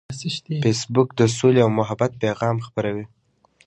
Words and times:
فېسبوک 0.63 1.09
د 1.15 1.21
سولې 1.37 1.59
او 1.65 1.69
محبت 1.79 2.11
پیغام 2.23 2.55
خپروي 2.67 3.05